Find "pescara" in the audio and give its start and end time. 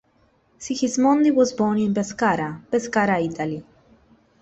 1.93-2.59, 2.71-3.19